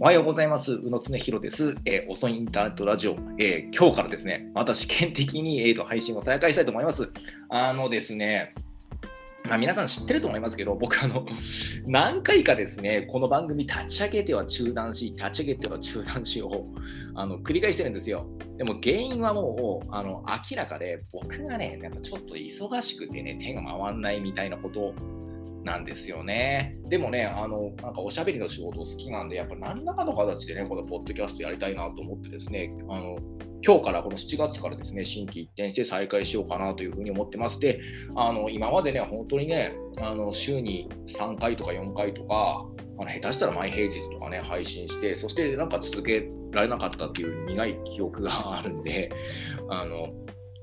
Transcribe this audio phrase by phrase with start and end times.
[0.00, 0.74] おはようございます。
[0.74, 3.16] 宇野恒弘です、えー、遅いインターネットラジオ。
[3.36, 7.10] えー、今日からですね、また試験的に、えーと、配信を再開したいと思います。
[7.48, 8.54] あのですね、
[9.48, 11.26] まあ、皆さん知ってると思いますけど、僕あの、
[11.88, 16.66] 何回かですね、この番組立ち上げては中断し、立ち上げては中断しを
[17.16, 18.24] あの繰り返してるんですよ。
[18.56, 24.94] でも原因はもうあの明らかで、僕がね、なんかちょっと忙しくてね、手が回らないみたいなこと
[25.68, 26.76] なんですよね。
[26.88, 33.18] でもね、あのなんかおしゃべりの仕事好きなんで、やっぱ何らかの形でね、このポッドキャストやりたいなと思ってですね、あの
[33.64, 37.60] 今日からこの7月からですね、新規一転して再開しようかなというふうに思ってます。
[37.60, 37.80] で、
[38.16, 42.64] あの今までね、本当にね、あの週に3回とか4回とか、
[42.98, 49.10] あの下手したら毎平日とかね、配信して、そしてなんか続けられなかったっていう苦い記憶があるんで、
[49.68, 50.08] あの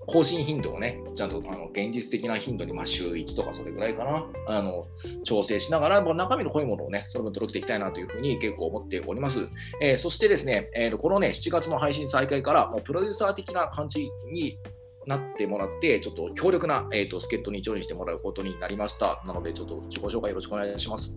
[0.07, 4.85] 更新頻度をね、ちゃんとあの現実的な頻度に、まあ、週1とかそれぐらいかな、あの
[5.23, 9.47] 調整しながら、まあ、中身の濃いものをね、その分届けていきたいなというふうに結構思っております。
[9.81, 14.59] えー、そしてですね、えー、このね、7月の配信再開から、もうプロデューサー的な感じに
[15.07, 19.21] なってもらって、ちょっと強力な、えーと、助っ人にジョインしてもらうことになりました。
[19.25, 21.11] なので、ちょっと自己紹介よろしくお願いします。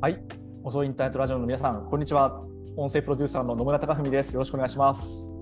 [0.00, 0.18] はい、
[0.62, 2.42] 遅いインターネットラジオの皆さん、こんにちは。
[2.76, 4.34] 音声プロデューサーの野村貴文です。
[4.34, 5.40] よろしくお願いします。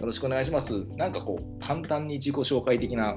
[0.00, 0.84] よろしくお願いします。
[0.96, 3.16] なんかこう、簡単に自己紹介的な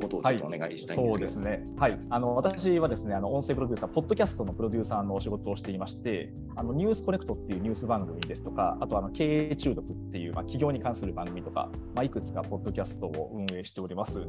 [0.00, 1.64] ことをちょっとお願いしたいんです、はい、そうですね。
[1.76, 1.98] はい。
[2.10, 14.26] あの私はですね、あの音声プロデューサー、ポッドキャストのプロデューサーのお仕事をしていまして、あのニュースコネクトっていうニュース番組ですとか、あとあの経営中毒っていうまあ企業に関する番組とか、まあいくつかポッドキャストを運営しております。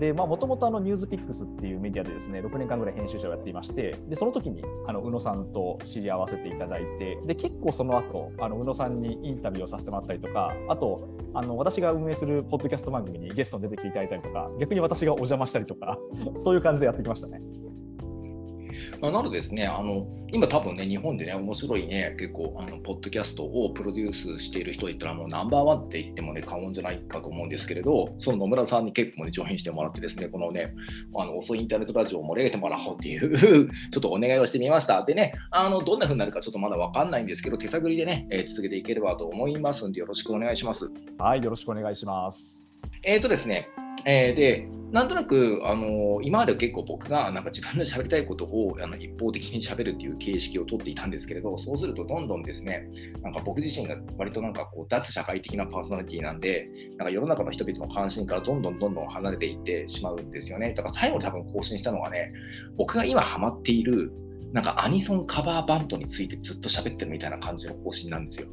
[0.00, 15.74] で、まあもともとあのニュースピックスっていうメディアでですね、6年間ぐらい編集者をやっていまして、でその時にあの宇野さんと知り合わせていただいて、で結構その後あの宇野さんにインタビューをさせてもらったりとか、あとあの私が運営するポッドキャスト番組にゲストに出てきていただいたりとか、逆に私がお邪魔したりと。
[15.80, 15.98] か、
[16.38, 17.40] そういう感じでやってきましたね。
[19.00, 30.72] なのでですね、あの今多分ね、日本でね、面白いね、結構、あのポッドキャストをプロデュースしている人いったら、もうナンバーワンって言ってもね、過言じゃないかと思うんですけれど、その野村さんに結構ね、上品してもらってですね、このね、
[31.16, 33.36] あの遅いインターネットラジオを盛り上げてもらおうっていう
[33.90, 35.04] ちょっとお願いをしてみました。
[35.04, 40.90] でね、あのどんな風になるかちょっとまだ分かんないんですけど、手探りでね、えー、続けていければと思いますんで、よろしくお願いします。
[41.18, 42.70] はい、よろしくお願いします。
[43.04, 43.68] えっ、ー、とですね、
[44.04, 52.88] えー、で、なんとなく、あの今まで結構僕がなんか自分の喋りたいことをあの一方的に喋るっていう形式をとっていたんですけれど、そうするとどんどんですね、
[53.22, 60.74] なんか僕自身が割となんかこう脱社会的なパーソナリティなんで、なんか世の中の人々の関心からどんどんどんどん離れていってしまうんですよね。
[60.74, 62.32] だから最後に多分更新したのはね、
[62.76, 64.12] 僕が今ハマっている
[64.52, 68.48] なんかアニソンカバーバンドについてずっと喋ってるみたいな感じの更新なんですよ。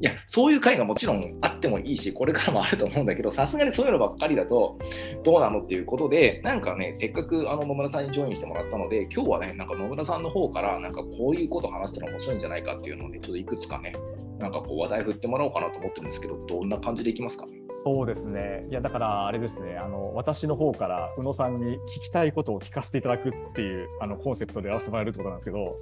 [0.00, 4.78] いや、そういう回がもちろんあってもいいし、これからもあると思うんだけど、さすがにそういうのばっかりだと、
[5.24, 13.94] どうなのっていうことで、なんかね、せっかくあの野村さんにジョインしてもらったので、今日はね、なんか野村さんの方から、なんかこういうこと話したら面白いんじゃないかっていうので、ちょっといくつかね、
[14.38, 17.46] なんかこう話題振ってもらおうかなと思ってるんですけど、どんな感じでいきますか？
[17.70, 25.78] そうですね、いやだからあれですね、あの私の方から宇野さんに聞きたいことを聞かせていただくっていうあのコンセプトでやらせてもらえるってことなんですけど、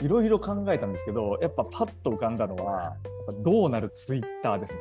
[0.00, 2.96] いろいろ考えたんですけど、やっぱパッと浮かんだのは、
[3.42, 4.80] どうなるツイッターですね。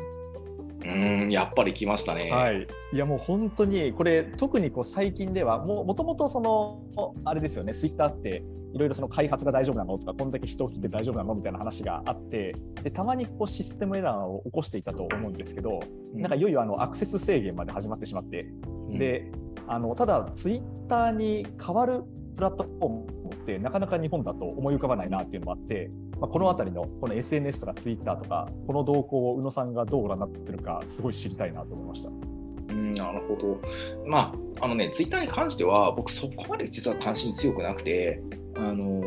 [0.86, 2.32] うんやっぱり来ましたね。
[2.32, 6.82] はい、いやもう本当にこれ特にこう最近ではもともとその
[7.26, 8.44] あれですよねツイッターって
[8.74, 15.82] いろいろその開発が大丈夫なのとかこんだけ人を切って大丈夫なのみたいな話があってでたまにこうシステムエラーを起こしていたと思うんですけど、
[16.14, 18.44] うん、なんかいよいよあのアクセス制限まで始まってしまって、
[18.90, 19.32] うん、で
[19.68, 22.04] あのただツイッターに変わる
[22.40, 25.92] プラットフォームってなかなか日本だと思い浮かばないなっていうのもあって、
[26.22, 32.10] まあ、この辺りのこの SNS とか Twitter とかこの動向を宇野さんがどうご覧になってるかすごい知りたいなと思いました。
[32.10, 33.60] うんなるほど。
[34.08, 38.22] まあ、あのね、ツイッターに関しては、僕、そこまで実は関心強くなくて、
[38.56, 39.02] あの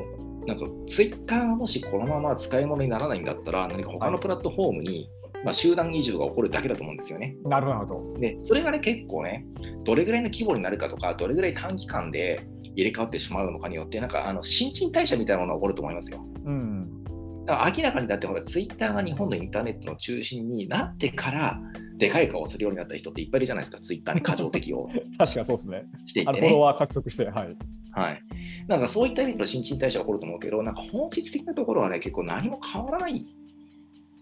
[0.47, 5.09] なんかツイッターがもしこのまま使い物にならないんだったら、何か他のプラットフォームに、
[5.43, 7.37] まあ、集団移住が起こるだけだと思うんですよね。
[7.45, 8.15] なるほど。
[8.19, 9.47] で、それがね、結構ね、
[9.85, 12.45] どれぐらいの規模になるかとか、どれぐらい短期間で
[12.75, 16.25] 入れ替わってしまうのかによって、なんかあの新陳代謝みたいなものが起こると思いますよ。
[16.45, 17.05] うん、
[17.47, 21.61] だから明らかにだってほら、ツイッターが日本のインターネットの中心になってから、
[21.99, 24.89] でかい顔をするようになった人っていっぱいいるじゃないですか、ツイッターに過剰適応
[25.19, 25.85] 確かそうですね。
[26.07, 27.57] していって、ね、フォロワー獲得して、はい。
[27.93, 28.23] はい。
[28.69, 33.27] なんかそういった意味での新陳代謝が起こると思うけど、なんか本質的なところはね、結構何も変わらないん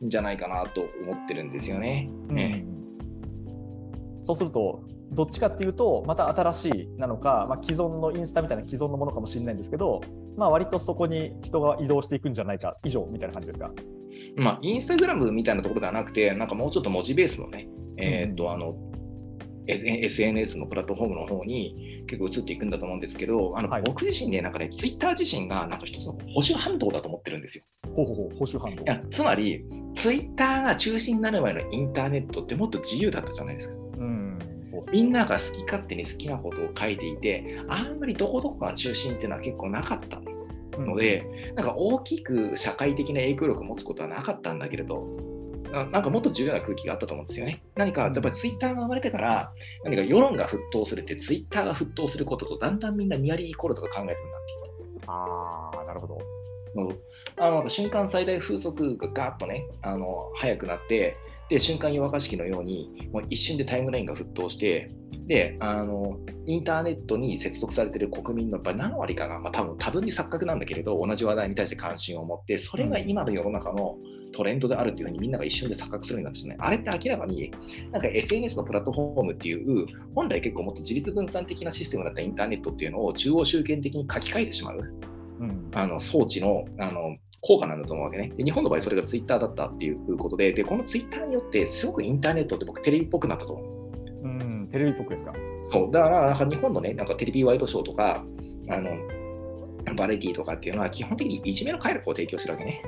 [0.09, 2.09] じゃないかなと思ってるんですよね。
[2.29, 2.70] ね、うん、
[4.23, 4.83] そうすると、
[5.13, 10.01] どっちかっていうと、また新しいなのか、まあ、既存のインスタみたいな既存のものかもしれないんですけど、
[10.37, 13.73] まあ割とそこに人が移動していくんじゃないか以上みたいな感じですか？
[14.37, 18.77] まあ、インスタグラムみたいなところではなくて、なんかもうちょっと文字ベースのね、えー、っと、あの、
[19.67, 27.65] SNS のプラットフォームの方に結構移っていくんだと思うんですけど、あの、はい僕自身ね、なんかね、ツイッター自身がなんか一つの保守反動だと思ってるんですよ。
[27.95, 28.87] ほうほうほう、保守反動い。
[28.87, 29.65] やつまり、
[29.95, 33.75] ツイッターが中心になる前のインターネットってもっと自由だったじゃないですか。
[34.01, 40.21] うん、そうみんなが好き勝手に好きなことを書いていて、あんまりどこどこが中心っていうのは結構なかった
[40.81, 45.07] ので、なんか大きく社会的な影響力を持つことはなかったんだけれど、
[45.73, 47.63] あなんかもっと自由な空気があったと思うんですよね。
[47.77, 49.53] 何か、やっぱりツイッターが生まれてから、
[49.85, 55.13] 何か世論が沸騰するって、ツイッターが沸騰することと、だんだんみんなニアリーイコールとか考えるようになっていった。
[55.13, 56.19] ああ、なるほど。
[56.77, 56.99] うん
[57.37, 61.17] あの瞬間最大風速がガーッとね、あの速くなって、
[61.51, 64.89] で瞬間湯沸かし器のように、もう一瞬でタイムラインが沸騰して、
[65.27, 73.97] であのインターネットに接続されている国民のやっぱり何割かが、まあ、多分多分に錯覚なんだけれど、同じ話題に対して関心を持って、それが今の世の中の
[74.33, 77.51] トレンドであるというふうにみんなが一瞬で錯覚するようになってね、あれって明らかに、
[77.91, 84.79] なんか SNS のプラットフォームっていう、本来結構もっと自立分散的なシステムだったインターネットっていうのを中央集権的に書き換えてしまう。
[85.41, 88.33] うん、あの装置のあの効果なんだと思うわけね。
[88.37, 94.23] で日本の場合、それがツイッターだったっていうことで、でこのツイッターによって、すごくインターネットって僕、テレビっぽくなったと思う。
[94.25, 95.33] うん、テレビっぽくですか？
[95.73, 98.25] そうだから、なんか日本のね、なんかテレビワイドショーとか、
[98.69, 102.83] あのバラエティーとかっていうのは、基本的にいじめの快楽を提供してるわけね。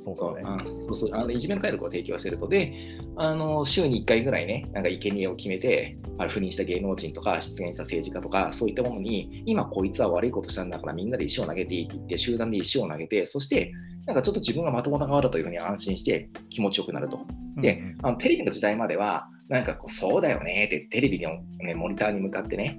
[0.00, 1.10] うん、そうそうそうそう。
[1.14, 2.74] あのいじめの快楽を提供してるとで、
[3.16, 13.72] あの週に1回ぐらいね、なんか生贄を決めて、あの不倫した芸能人とか、出現した政治家とか、そういったものに、今こいつは悪いことしたんだからみんなで石を投げていいって言って、集団で石を投げて、そして、
[14.06, 17.20] なんかちょっと自分がまともな側だというふうに安心して気持ちよくなると。
[17.60, 17.98] でうん。
[18.02, 22.78] あのテレビの時代までは、なんかこう、そうだよねってテレビの、ね、モニターに向かってね、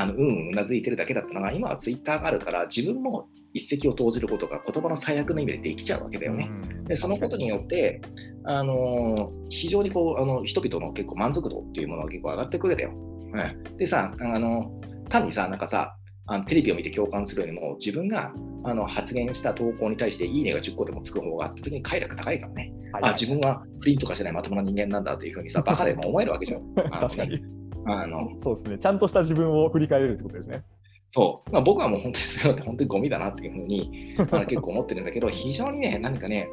[0.00, 6.48] あのうんうんうなずいてるだけだったのが、今はツイッターがあるから、自分も一石を投じることが言葉の最悪の意味でできちゃうわけだよね。
[6.50, 8.00] うんでそのことによって、
[8.44, 12.92] あのー非常にこうあの人々の結構満足度っていうものが結構上がっていくわけだよ。
[12.94, 14.70] うん、でさ、あの
[15.08, 15.96] 単にさ、なんかさ、
[16.26, 18.32] あのテレビを見て共感するよりも、自分が
[18.64, 22.72] あの発言した投稿に対していいねが10個でもつく方が圧倒的に快楽高いからね。
[22.92, 26.74] はいあ、自分は不倫とかしてないまともな人間なんだっていうふうにさ、バカでも思えるわけじゃん。
[27.00, 27.57] 確かに。
[27.88, 28.78] あのそうですね。
[28.78, 30.62] ちゃんとした自分を振り返れるってことですね。
[31.10, 36.48] そう、まあ、僕はもう本当にそれって本当にゴミだなっていうふうに あの結構思ってるんだけど、非常にね、何かね、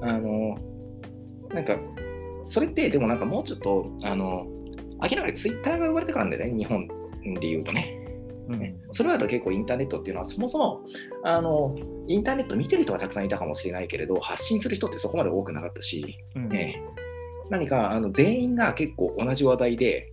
[0.00, 0.56] あの、
[1.50, 1.78] なんか、
[2.44, 4.46] それってでもなんかもうちょっと、あの、
[5.02, 6.88] 明らかにツイッターが生まれてからなんだよね、日本
[7.40, 7.94] で言うとね。
[8.48, 10.80] うんそれまでは結構インターネットっていうのは、そもそも
[11.22, 11.76] あの
[12.06, 16.82] インターネット見てる人はたくさんいたかもしれないけれど、発信する人ってそこまで多くなかったし、うんね、
[17.50, 20.10] 何かあの全員が結構同じ話題で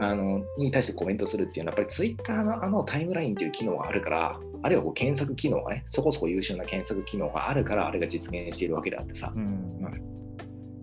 [0.00, 9.74] あのに対してコメントするっていうのは、やっぱりツイッターのあのタイムラインっていう機能があるから、あるいはこう検索機能がね、そこそこ優秀な検索機能があるから、あれが実現しているわけであってさ、うん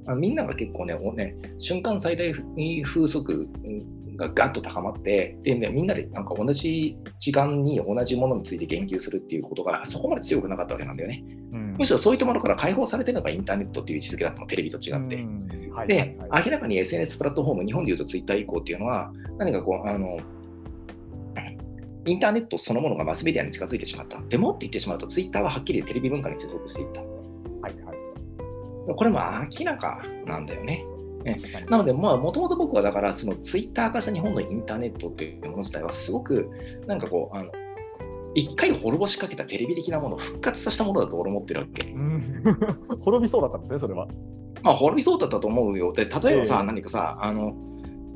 [0.07, 3.47] あのみんなが結構ね、おね瞬間最大風速
[4.21, 11.23] がガッと高まって、でね、みんなでなんか同じ時間に同じものについて言及するっていうことがそこまで強くなかったわけなんだよね。
[11.53, 15.15] うんむしろそういったものから解放されてるのがインターネットっていう位置づけだったの、テレビと違って。
[15.15, 20.19] うんはいで、明らかに SNS プラットフォーム、日本でいうとツイッター以降っていうのは、何かこう、あの、
[22.05, 24.21] インターネットそのものがマスメディアに近づいてしまった。
[24.27, 27.01] でもって言ってしまうと、ツイッターははっきりテレビ文化に接続していった。
[27.01, 27.07] は
[27.69, 28.01] いはい
[28.95, 29.19] これも
[29.59, 30.83] 明らかなんだよね。
[31.69, 36.49] なので、まあ、もともと僕はだから、そのツイッター化した日本のインターネットっていうもの自体は、すごく、
[36.87, 37.51] なんかこう、あの、
[38.33, 41.91] 一回滅ぼしかけたテレビ的なものを復活させたものだと俺思ってるわけ。
[41.91, 42.21] うん
[43.01, 44.07] 滅びそうだったんですね、それは。
[44.63, 45.91] まあ、滅びそうだったと思うよ。
[45.93, 47.53] で、例えばさ、ええ何かさ、あの、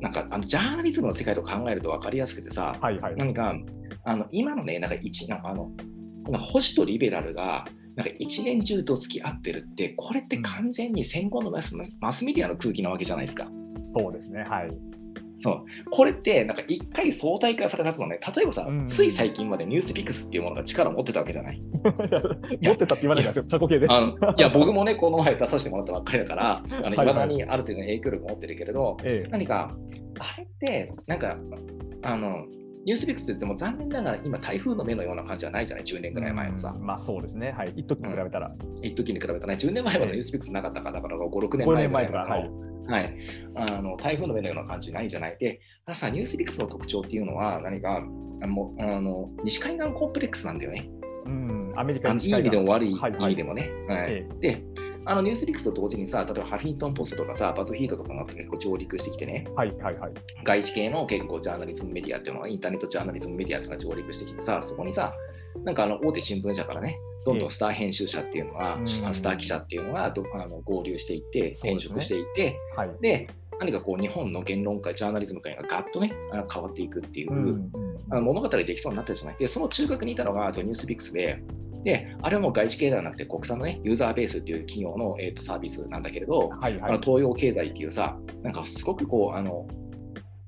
[0.00, 3.16] なんかあのジャーナリズムの世界と考えると分かりやすくてさ、はいはい。
[3.16, 3.54] 何か
[4.04, 5.70] あの今のね、なんか一なんかあの
[6.38, 7.66] 保守とリベラルが
[7.96, 13.48] なんか一年中と付き合ってるって、これって完全に戦後のマスマスメディアの空気なわけじゃないですか。
[13.94, 14.70] そうですね、はい。
[15.38, 21.62] そうこれってなんか一回相対化されたはずのね、例えばさ、うんつい最近までニュースピックスっていうものが力を持ってたわけじゃない。
[22.62, 23.86] 持ってたって言わないでください、過去形で。
[23.88, 29.74] あのいや、 僕もね、この前出させてもらったばっかりだから、あのはい未だにある程度の影響力を持ってるけれど、ええ何か、
[30.18, 31.38] あれって、なんか、
[32.02, 32.46] あの、
[32.86, 36.72] ニュースピックスって言っても残念ながら今台風の目のような感じはないじゃない、10年ぐらい前のさ。
[36.74, 36.78] う。
[36.78, 37.72] んまあそうですね、はい。
[37.76, 38.54] 一時に比べたら。
[38.80, 42.50] 一時に比べたらね、10年前までニュースピックスなかったから、だから5、6年5前年前とか、はい。
[42.86, 43.16] はい、
[43.56, 45.36] あの台風の目のような感じないじゃない？
[45.40, 45.60] で、
[45.92, 47.96] さ、ニュースピックスの特徴っていうのは、何か、
[48.40, 50.88] あもうあの西海岸コンプレックスなんだよね。
[51.24, 53.22] うん、アメリカいい意味でも悪いはいはい。
[53.22, 53.68] 意味でもね。
[53.88, 54.12] はい。
[54.12, 54.28] え。
[54.40, 54.64] で、
[55.08, 60.12] あのニュースピックスと同時にさ、例えばハフィントン・ポストとかさ、バズフィードとかが結構上陸してきてね、はいはいはい。
[60.44, 65.14] 外資系の結構ジャーナリズムメディアっていうのが、インターネットジャーナリズムメディアっていうのが上陸してきてさ、そこにさ、
[65.64, 72.90] なんかあの大手新聞社からね、どんどんスター編集者っていうのが、うんスター記者っていうのがどあの合流していって、転職していって、はい。
[73.00, 73.28] で、
[73.60, 76.12] 何かこう日本の言論界、ジャーナリズム界がガッとね、
[76.52, 77.70] 変わっていくっていう、うんうん
[78.08, 79.36] あの物語できそうになったじゃない。
[79.36, 81.42] で、その中核にいたのがニュースピックスで、
[81.86, 86.90] で、あれはもう外資系ではなくて国産のね、ユーザーベースっていう企業の、えー、とサービスなんだけれど、はいはい。
[86.90, 89.68] あの東洋経済っていうさ、なんかすごくこう、あの、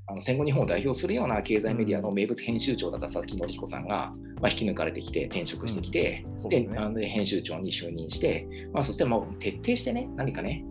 [0.09, 6.77] あの戦後日本を代表するような経済メディアの名物編集長だった佐々木紀彦さんが、まあ、引き抜かれてきて転職してきて、うですね。
[6.77, 10.65] あの編集長に就任して、まあ、そしてもう徹底してね、何かね、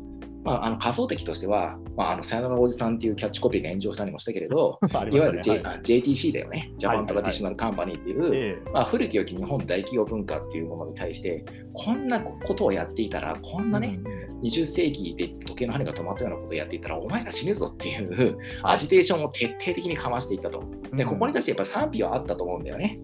[0.47, 4.79] まあ、あの仮想的としては、まあ、あのさよならおじさんっていうキャッチコピーが炎上したりもしたけれど、
[5.11, 5.17] ね。
[5.17, 5.61] いわゆる、J はい。
[5.65, 18.75] あ JTC だよね、ジャパントラディショナルカンパニーっていう、えまあ、古き良き日本大企業文化っていうものに対して、こんなことをやっていたら、こんえなね、うん20世紀で時計の針が止まったようなことをやっていたら、お前ら死ぬぞっていうはい。
[18.75, 20.63] アジテーションを徹底的にかましていったと。
[20.93, 22.99] で、ここに対してやっぱり賛否はあったと思うんだよね。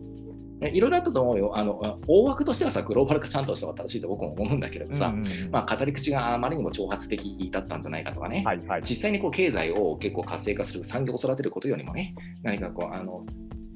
[0.63, 1.57] ねいろいろあったと思うよ。
[1.57, 8.81] あの大枠としてはさ、グローバル化ちゃんとした方が正しいと僕も思うんだけれどさ、うんうんうんまあ、語り口があまりにも挑発的だったんじゃないかとかね、はいはい。
[8.83, 13.25] 実際にこう経済を結構活性化する産業を育てることよりもね、何かこう、あの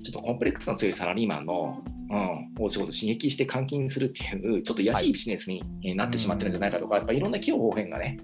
[0.03, 8.17] ちょっとコンプレックスの強いサラリーマンの、うん、お仕事刺激して換金するっていう、ちょっと安いビジネスにえーなってしまってるんじゃないかとか、やっぱいろんな企業方変がね、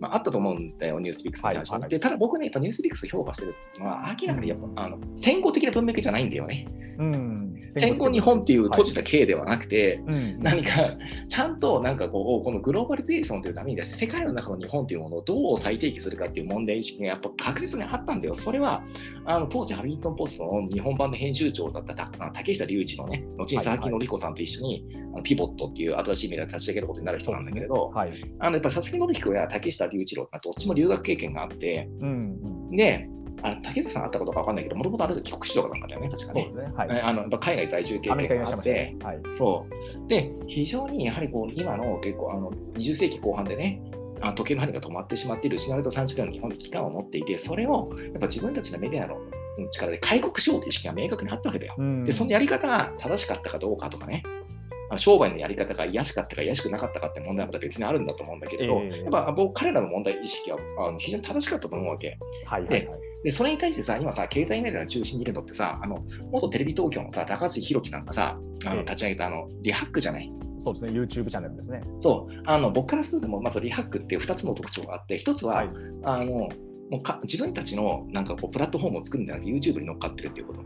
[0.00, 6.66] まあ、あったと思うんだよ、ニュースピックスに関して、はいはいでただ僕ね、やっぱニュースピックス評価してるのは、明らかにやっぱあの戦後的な文脈じゃないんだよね。
[6.98, 10.96] うん戦後日本っていう閉じた経ではなくて、うん何か
[11.28, 18.34] ちゃんとなんかこうこのグローバリゼーションというためにですね世界の中の日本というものをどう再定義するかっていう問題意識がやっぱ確実にあったんだよ。
[18.34, 18.82] それは
[19.24, 21.94] あの当時ハビントン・ポストの日本版の編集長だった
[22.32, 28.12] 竹下隆一のね後に佐々木紀子さんと一緒に、あのピボットっていう新しいメディアを立ち上げることになる人なんだけれど、はい。
[28.38, 32.76] あのやっぱ佐々木紀子や竹下隆一郎ってどっちも留学経験があってうんうん。
[32.76, 33.08] で
[33.42, 36.72] あの竹下さんあったことか分かんないけどもともとある時帰国子女かなんかだよね確かねね。
[36.74, 37.00] はい。
[37.02, 38.96] あの海外在住経験があってね。
[39.02, 39.20] はい。
[39.32, 39.66] そ
[40.06, 40.08] う。
[40.08, 43.82] で、非常にやはりこう今の結構あの20世紀後半でね、
[44.20, 49.16] あ時計の針が止まってしまっている失われた30年の日本に危機感を持っていて、それをやっぱ自分たちのメディアの
[49.58, 51.74] うん力で開国しようという意識が明確にあったわけだよ。
[51.78, 54.22] うんで、そのやり方が正しかったかどうかとかね、
[54.96, 62.18] 商売のやり方が安かったか安くなかったかって問題はまた別にあるんだと思うんだけれど、ええやっぱ僕彼らの問題意識はあの非常に正しかったと思うわけ。
[62.46, 62.80] はいはいはい。
[62.80, 70.32] で、それに対してさ、今さ、経済メディアの中心にいるのってさ、あの元テレビ東京のさ、高橋宏樹さんがさ、あええの立ち上げたあのリハックじゃない？
[70.60, 70.92] そうですね。
[70.92, 71.82] YouTube チャンネルですね。
[72.00, 75.70] そう、あの僕からするとも、まずリハックっていう2つの特徴があって、1つは、はい。
[76.04, 76.48] あの
[76.90, 80.60] もうか自分たちのなんかこうプラットフォームを作るんじゃなくて、YouTube に乗っかってるっていうこと。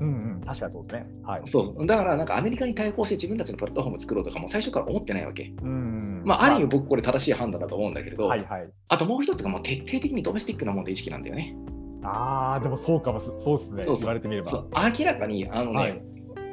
[0.00, 0.40] うんうん。
[0.44, 1.06] 確かにそうですね。
[1.22, 1.42] はい。
[1.46, 5.52] そうだから、なんかアメリカに対抗して自分たちのプラットフォームを作ろうとか、もう最初から思ってないわけ。
[5.62, 6.22] うん。
[6.24, 8.68] まあ、ある意味、僕、これ正しい判断だと思うんだけれど、はいはい。
[8.88, 11.56] あともう一つがもう徹底的にドメスティックな問題意識なんだよね。
[12.04, 13.82] ああ、でもそうかもす、そうですね。
[13.84, 14.50] そうそう言われてみれば。
[14.50, 14.68] そう
[14.98, 16.02] 明らかに、あのね、はい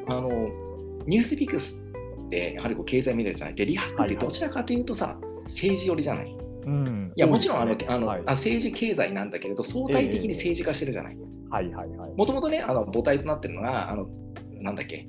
[0.07, 0.29] あの
[1.05, 1.79] ニュースピックス
[2.25, 6.29] って、やはりこう経済メディアじゃないで、リハックってどちらかというとさ、政治寄りじゃない。
[6.29, 7.11] いうん。
[7.15, 11.17] や、もちろんあの、あの、はいあ政治経済なんだけれど、相対的に政治化してるじゃない。
[11.49, 12.13] はいはいはい。
[12.15, 14.07] もともとね、あの母体となってるのが、あの
[14.61, 15.07] なんだっけ、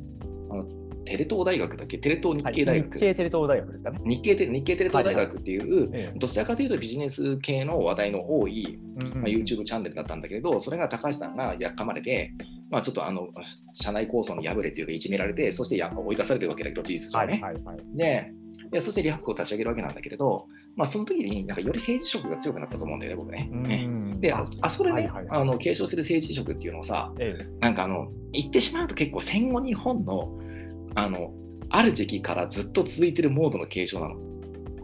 [0.50, 0.66] あの
[1.12, 4.00] テレ東大学だっけ、テレ東日系大学、日系テレ東大学ですかね。
[4.06, 12.32] 日系テ日系テレ東大学っていう、ええどちらかというとビジネス系の話題の多い、まあ、YouTube チャンネルだったんだけれど、それが高橋さんがやっかまれて、
[12.70, 13.28] まあ、ちょっとあの
[13.74, 17.38] 社内構想に破れっていうか、いじめられて、そしてや追い出されるわけだけど、事実は上ね。
[17.40, 17.78] いはいはい。
[17.94, 18.32] で
[18.70, 23.50] で、そしてリハックを立ち上げるわけなんだけれど、まあ、その時になんかより政治色が強くなったと思うんだよね、僕ね。
[23.52, 30.38] ねうんで、ああそれね、はいはいはいあの継承する政治色っていうのをさ、ええなんかあの言ってしまうと結構戦後日本の
[30.94, 31.32] あの
[31.70, 34.16] ある時期からずっと続いてるモードの継承なの。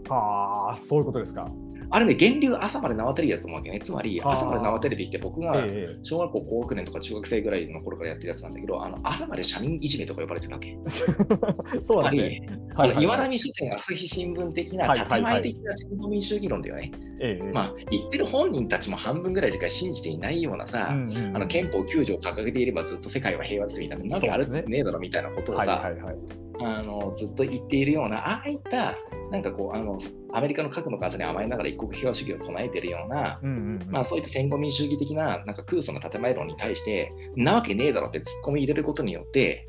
[0.08, 1.50] ああ、そういうことですか。
[1.90, 3.80] あれね、源流朝まで縄テレビだと思うわけね。
[3.80, 10.76] つまり、はあ朝まで縄テレビって僕がええ小学校高学年とか中学生ぐらいの頃からやってるやつなんだけど、あの朝まで社民いじめとか呼ばれてたわけ。
[11.82, 12.58] そうなんですつね。
[12.74, 13.24] あの岩だ。
[13.24, 16.92] 波書店、朝日新聞的な建前的な戦後民主主義論だよね。
[17.20, 25.92] ええまあ、言ってる本人たちも半分ぐらいしか信じていないようなさ、あの憲法9条を掲げていればずっと世界は平和ですみたいな、なんかあるねねえだろみたいなことをはいさ。
[26.60, 28.96] あのずっと言っているような、ああいった、
[29.30, 29.98] なんかこう、あの
[30.32, 33.40] アメリカの核の数に甘えながら一国平和主義を唱えているような、
[33.90, 39.68] まあ、そういった戦後民主主義的ななんか空想の建前論に対して、なわけねえだろって突っ込み入れることによって、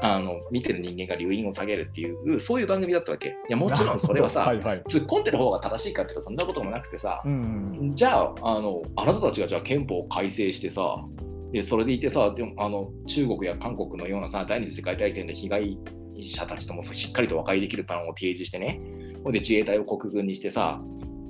[0.00, 3.28] あの見てる人間が留飲を下げるっていう、そういう番組だったわけ。
[3.28, 4.82] いや、もちろんそれはさ、はいはい。
[4.82, 11.04] 突っ込んでる方が正しいかっていうと、そんなこともなくてさ、うんうんじゃああの、あなたたちがじゃあ憲法を改正してさ、
[11.52, 15.78] でそれでいてさでもあの、中国や韓国のようなさ、第二次世界大戦で被害
[16.22, 18.80] 者たちともしっかりと和解できるプランを提示してね、
[19.22, 20.82] ほんで自衛隊を国軍にしてさ、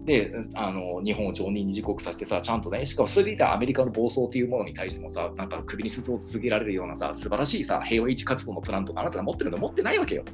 [0.05, 10.25] であの日本を常任理事国させてさ、ちゃんとね、しかもそれでいたアメリカの暴走というものに対してもさ、なんか首に鈴を続けられるようなさ、素晴らしいさ、平和維持活動のプランとか、あなたが持ってるの持ってないわけよ。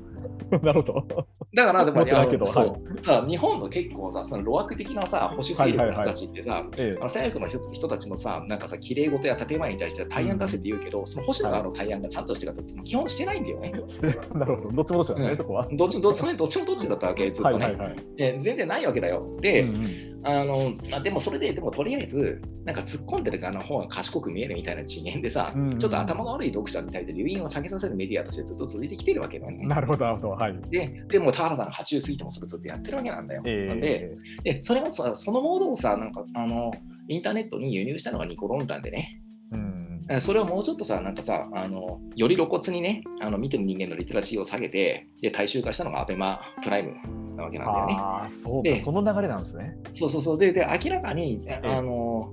[0.63, 1.27] なるほど。
[1.55, 13.73] だから、でも、持ってないけどあのはいそうさ日本の結構さ、その路悪的なさ、保守勢力の人たちってさ、えあの左翼の人人たちのさ、なんかさ、綺麗事や建前に対して対案出せって言うけど、その保守の側の対案がちゃんとしてるかとって、基本してないんだよね。
[13.75, 14.73] え、してなるほど。
[14.73, 15.69] どっちもどっちなんですね、うんそこは。
[15.73, 17.97] どっちもどっちだったわけ、ずっとね。
[18.17, 19.37] 全然ないわけだよ。
[19.41, 29.67] で、うんうんあのまあ、でもそれで、でもとりあえず、なんか突っ込んでる側の方が賢く見えるみたいな次元でさ、うんうんちょっと頭の悪い読者に対して留飲を下げさせるメディアとしてずっと続いてきてるわけだよね。
[29.67, 30.31] なるほど、なるほど。
[30.33, 30.61] はい。
[30.71, 33.43] で、でも田原さんが80過ぎてもそれずっとやってるわけなんだよ。
[33.43, 36.71] なんでえで、それもさ、そのモードをさ、なんかあの
[37.09, 47.97] インターネットに輸入したのがニコロンタンでね、えうんそれをもうちょっとさ、なんかさ、あのより露骨にね、あの見てる人間のリテラシーを下げて、で大衆化したのがアベマプライムなわけなんだよね。
[47.97, 49.77] ああ、そうその流れなんですね。
[49.95, 50.39] そうそうそう。
[50.39, 52.33] で、で明らかに、えあの、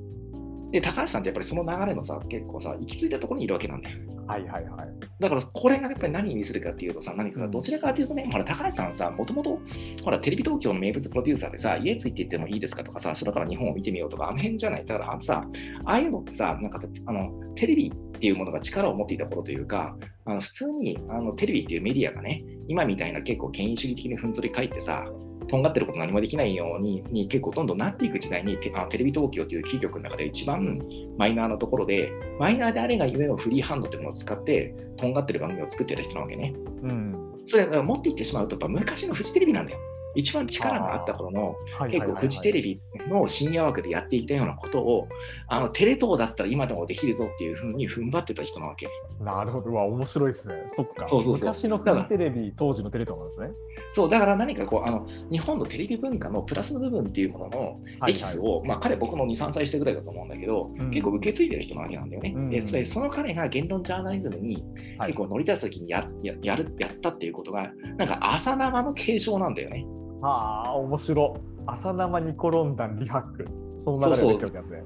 [0.71, 3.97] で、高橋さんってやっぱりその流れのさ、結構さ、行き着いたところにいるわけなんだよ。
[4.27, 4.87] はいはいはい。
[5.19, 9.59] だから、これがやっぱり何にするかっていうとさ、何かうんどちらかというとね、ほら、高橋さんさ、もともと、
[10.03, 14.85] ほら、テレビ東京の名物プロデューサーでさ、家ついていってもいいですかとかさ、それから日本を見てみようとか、あの辺じゃない。
[14.85, 15.47] だから、あのさ、
[15.85, 19.95] ああいうのってさ、なんか、あの、テレビっていうものが力を持っていた頃というか、
[20.27, 25.05] あの普通にあのテレビっていうメディアがね、今みたいな結構権威主義的にふんぞり返ってさ、
[25.47, 30.81] とんがってること何もできないようにに結構どんどんなっていく時代にテあテレビ東京という企業の中で一番
[31.17, 36.53] マイナーなところで、マイナーであれがゆえのフリーハンドというものを使って、とんがってる番組を作ってた人なわけね。
[36.83, 37.17] うん。
[37.45, 39.79] それ持っていってしまうと、やっぱ昔のフジテレビなんだよ。
[40.17, 41.55] 一番力があった頃の
[41.91, 45.07] 結構フジテレビの深夜枠でやっていたようなことを、
[45.47, 48.87] あのテレ東だったら今でもできるぞっていうふうに踏ん張ってた人なわけ。
[49.19, 49.71] なるほど。
[49.71, 50.55] うわ、面白いですね。
[50.75, 51.05] そっか。
[51.07, 53.49] そうそうそう昔のフジテレビ、当時のテレ東なんですね。
[53.91, 62.33] そう、だから何かこう、あの日本のテレビ文化のプラスの部分っていうもののエキスを、まあ彼僕の2、3歳してぐらいだと思うんだけど、うん結構受け継いでる人なわけなんだよね。
[62.35, 64.63] うんでそれその彼が言論ジャーナリズムに
[64.97, 69.85] はい結構乗り出すときにや,、ややるやったっていうことが、なんか朝生の継承なんだよね。
[70.21, 71.39] ああ、面白い。
[71.65, 73.45] 朝生ニコロンダンリハック。
[73.79, 74.83] その流れができてるわけですね。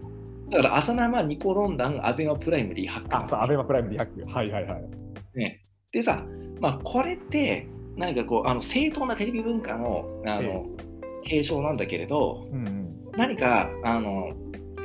[0.51, 4.25] だから朝生、ニコロンダン、アベマプライムリーハックなんあ、だそう、アベマプライムリハック。
[4.25, 5.37] はいはいはい。
[5.37, 6.25] ね、でさ、
[6.59, 10.65] まあ、これって何かこうあの正当なテレビ文化のあの、
[11.23, 13.11] 継承なんだけれどうんうん。
[13.17, 14.33] 何かあの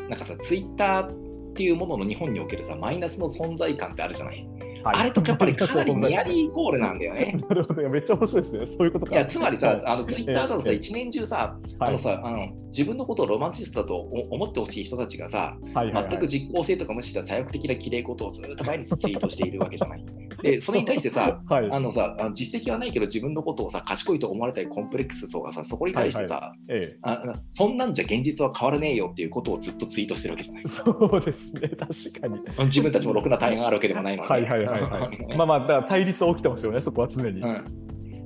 [0.08, 4.56] なんかさツイッターっていうものの日本におけるさマイナスの存在感ってあるじゃない、はい
[4.88, 7.36] あれとやっぱり かなりニアリーイコールなんだよね。
[7.48, 7.88] なるほど。
[7.88, 8.66] めっちゃ面白いですね。
[8.66, 9.16] そういうことか。
[9.16, 20.04] いやつまりさ、はいあの ツイッターだとさ、ええ一年中さ、はいあのさあの自分のことをロマンチストだとお思ってほしい人たちがさ、はいはいはい全く実効性とか無視した左翼的な綺麗事をずっと毎日ツイートしているわけじゃない。
[20.42, 30.62] で、それに対してさ、はいあのさ、あの実績はないけど自分のことをさ、賢いと思われたいコンプレックス層がさ、そこに対してさ、ええ、ああそんなんじゃ現実は変わらねえよっていうことをずっとツイートしてるわけじゃない。
[30.68, 32.66] そうですね、確かに。
[32.66, 34.28] 自分たちもろくな対応があるわけでもないのに。
[34.28, 35.26] はいはいはいはい。
[35.36, 37.40] まあまあ、だから対立は起きてますよね、そこは常に。
[37.40, 37.64] うん、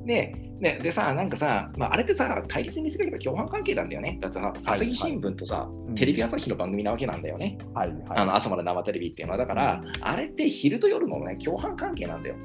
[0.07, 4.19] でででさ、なんかさ、まあ、あれってさ、対立に見せかけた共犯関係なんだよね。
[4.21, 7.59] だってさ、朝日新聞とさ、うんテレビ朝日の番組なわけなんだよね。
[7.75, 8.03] はいはい。
[8.11, 9.39] あの朝まで生テレビっていうのは。
[9.39, 12.37] だから、あれって昼と夜のね、共犯関係なんだよ。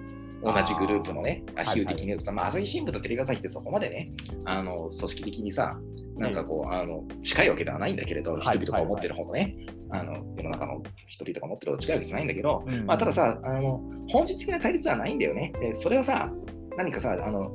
[0.44, 4.12] 同じグループのね、比喩的に言うまあ、朝日新聞とテレビ朝日ってそこまでね、
[4.46, 5.80] あの組織的にさ、
[6.18, 9.56] なんかこう、あの近いわけではないんだけれど、はい人々が思ってるほどね、
[9.90, 15.54] あの世の中の人々が思ってるほど近いわけじゃないんだけど、うんまあ、たださあの、本質的な対立はないんだよね。
[15.60, 16.32] でそれはさ、
[16.78, 17.52] 何かさ、あの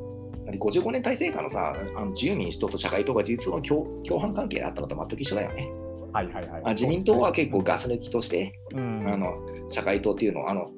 [0.46, 5.70] 何55年体制下のさ、あの自由民主党と社会党が事実上の共共犯関係であったのと全く一緒だよね。
[6.12, 6.62] はいはいはい。
[6.64, 9.34] あ自民党は結構ガス抜きとして、うん、あの
[9.70, 10.70] 社会党っていうのはあの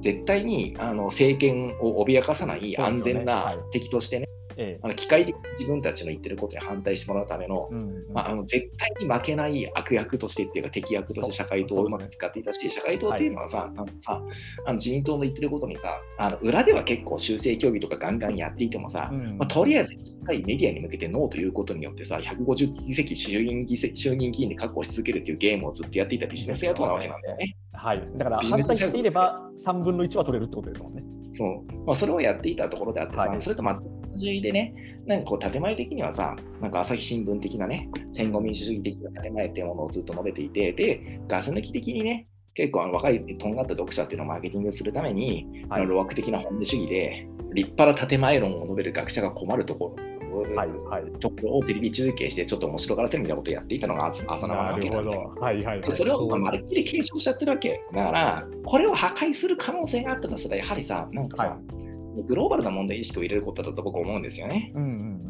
[0.00, 3.58] 絶対にあの政権を脅かさない安全なはい。
[3.72, 4.28] 敵としてね、
[4.60, 14.22] ええあの機械的に自分たちの言ってることに反対してもらうための、うんまあ、あの絶対に負けない悪役としてっていうか敵役として社会党をうまく使っていたし、社会党っていうのはさ,、あのさ
[14.66, 27.56] あの自民党の言ってることにさあの裏では結構修正協議とかガンガンやっていてもさ、うんまあ、とりあえず一回メディアに向けてノーということによってさ、150議席衆院議席衆議院議員で確保し続けるっていうゲームをずっとやっていたビジネス野党なわけなんだよね。
[27.72, 28.08] はい。
[28.16, 31.02] だから反対していれば3分の1は取れるってことですもんね。
[31.32, 31.86] そう。
[31.86, 33.42] まあ、それをやっていたところであってさ、はい。
[33.42, 34.74] それと全く同じでね、
[35.06, 45.82] なんかこう建前的にはさ、なんか朝日新聞的なね、戦後民主主義的な建前っていうものをずっと述べていて、で、ガス抜き的にね、結構あの若いとんがった読者っていうのをマーケティングするために、はい。
[45.82, 50.19] あの路悪的な本音主義で、立派な建前論を述べる学者が困るところ。
[50.30, 51.12] はいはい。
[51.20, 55.40] ところをテレビ中継してちょっと面白がらせるみたいなことをやっていたのが朝朝生なわけなんだよど。
[55.40, 55.80] はいはいはい。
[55.80, 57.82] でそれをまるっきり継承しちゃってるわけ。
[57.94, 61.58] だから、これを破壊する可能性があったとしたら、やはりさ、なんかさ、は
[62.26, 64.72] グローバルな問題意識を入れることだと僕は思うんですよね。
[64.74, 65.29] うんうん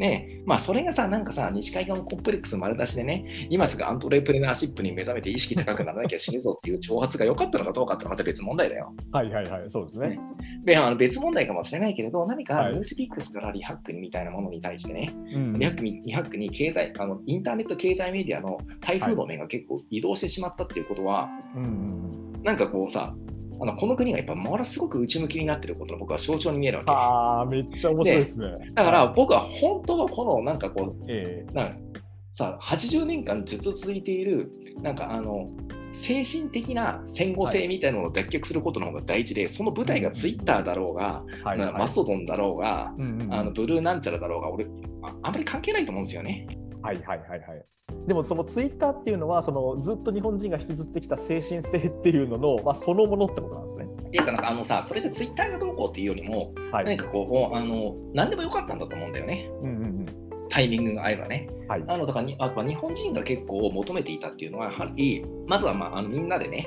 [0.00, 0.42] ね。
[0.46, 8.92] まあ、それがさ、なんかさ、西海岸コンプレックス丸出しでね、今すぐアントレプレナーシップに目覚めて意識高くならなきゃ死ぬぞっていう挑発が良かったのかどうかってまた別問題だよ。
[9.12, 10.18] はいはいはい、そうですね。
[10.64, 15.58] であの別問題かもしれないけれど、何かニュースピックスからリハックみたいなものに対してね、うん。
[15.58, 22.42] リハックにリハックに経済あのインターネット経済メディアの台風の面が結構移動してしまったっていうことは、うんうん。
[22.42, 23.14] なんかこうさ、
[23.62, 26.90] あのこの国がやっぱものすごく内向きになってることの僕は象徴に見えるわけ。
[26.90, 28.70] ああ、めっちゃ面白いですね。
[28.74, 32.00] だから僕は本当はこのなんかこうえなんか
[32.34, 34.50] さ80年間ずっと続いている
[34.82, 35.50] なんかあの
[35.92, 44.66] 精神的な戦後性みたいなのを脱却することの方が大事で、その舞台がツイッターだろうが、えはいはいマストドンだろうが、うんうんあのブルーなんちゃらだろうが俺
[45.02, 46.46] ああんまり関係ないと思うんですよね。
[46.82, 47.64] はいはいはいはい。
[48.06, 53.84] でもそのツイッターっていうのはそのずっと日本人が引きずってきた精神性っていうのの、まあ、そのものってことなんですね。
[53.84, 56.84] っていうかなんかあのさそれでツイッターがどうこうっていうよりも、はい。
[56.84, 59.50] 何かこうあの何でもよかったんだと思うんだよね。
[59.62, 60.06] うんうん
[60.50, 61.48] タイミングが合えばね。
[61.48, 61.68] うん。
[61.68, 61.84] はい。
[61.86, 66.66] あのだからにあ日本人が結構求めていたっていうのは、やはりまずは、まあ、あのみんなでね、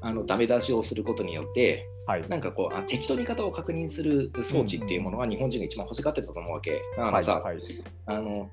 [0.00, 2.26] あのダメ出しをすることによって、はい。
[2.28, 6.80] なんかこうあ、敵と味方を確認する装置っていうものは日本人が一番欲しがってたと思うわけ。
[6.96, 8.50] だからさ、はいはいあの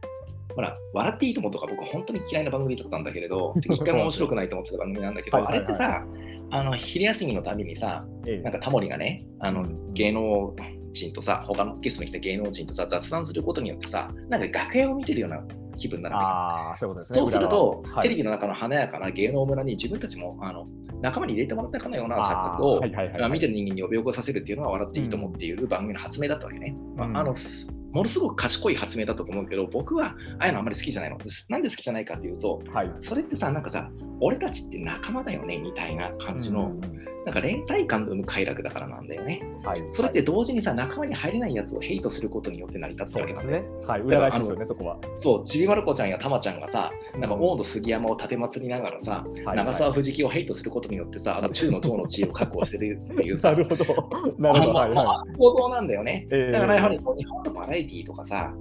[0.53, 5.65] ほら、笑っていいともとか僕本当に嫌いな番組だったんだけれど、 一回も面白くないと思ってた番組なんだけど、はいはいはい。
[5.65, 6.05] あれってさ、
[6.51, 8.41] あの昼休みのたびにさ、ええ。
[8.41, 10.53] なんかタモリがね、あのうん芸能
[10.91, 15.43] 人とさ、他のゲストに来た芸能人とさ、雑談することによってさ、なんか楽屋を見てるような
[15.77, 17.01] 気分になるわけああ、そうね。
[17.05, 20.67] そうすると、裏側テレビの中の華やかな芸能村に自分たちもあの
[21.01, 23.31] 仲間に入れてもらったかのような錯覚を、はいはいはいはい。
[23.31, 26.75] 見てる人間に呼び起こさせるっていうのは笑っていいと思うっていう番組の発明だったわけね。
[26.97, 27.13] うん。
[27.13, 27.36] まあ、あの
[27.95, 31.17] ものすごく賢い発明だったと思うけど、僕はああいうのあんまり好きじゃないの。
[31.47, 32.91] なんで好きじゃないかっていうと、はい。
[32.99, 39.41] それってさ、なんかさ、俺たちって仲間だよねみたいな感じの、うんうんなんか連帯感の生む快楽だからなんだよね。
[39.41, 39.84] うんはい。
[39.89, 43.88] それって同時にさ、仲間に入れないやつをヘイトすることによって成り立ってそうるわけなんですね。
[43.88, 44.01] はい。
[44.01, 44.97] 裏返しですよね、そこは。
[45.17, 53.86] そう、ちびまる子ちゃんやたまちゃんがさ、なんか大野杉山を立てまつりながらさ、はい長澤藤木をヘイトすることによってさ、あの中の長の地位を確保してるっていうさ、 なるほど。
[53.86, 54.36] なるほど。
[54.38, 56.27] まあまあはいは構造なんだよね。
[56.29, 56.36] い。
[56.36, 58.54] ええだからやはり日本のバラエティーとかさ、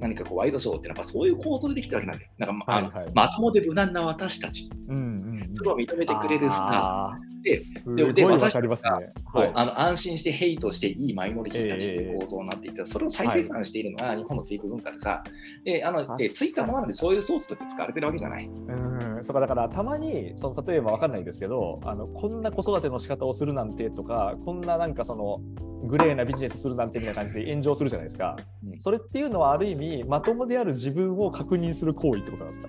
[0.00, 2.30] 何かこうワイドショーっていうのはやっぱそういう構造でできてるわけなんだよ。
[2.38, 3.12] なんか、まはいはい。
[3.14, 5.54] まともで無難な私たち、うんうんうん。
[5.54, 7.28] それを認めてくれるスタあー。
[7.42, 7.60] で、
[8.04, 8.90] ででごいわかりますね。
[8.90, 9.04] はい。
[9.32, 15.22] こうあの安心してヘイトしていいマイノリティたちっていう構造になっていて、それを再生産しているのが日本のツイート文化でさ、
[15.64, 18.46] であのでツイッターもまでそういうソースとして使われてるわけじゃない。
[18.46, 25.40] うん、そうかだからたまにその例えばわかんないですけどあのこんな子育ての仕方をするなんてとかこんななんかその
[25.86, 28.80] グレーなビジネスするなんてみたいな感じで炎上するじゃないですか、うん。
[28.80, 32.68] それっていうのはある意味まともである自分を確認する行為ってことなんですか？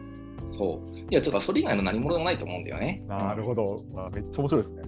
[0.51, 0.97] そう。
[0.97, 3.03] いや、とかそれ以外の何者でもないと思うんだよね。
[3.07, 4.83] なるほど、まあ、めっちゃ面白いですね。